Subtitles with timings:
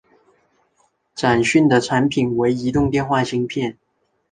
[1.13, 3.77] 展讯的产品为移动电话芯片。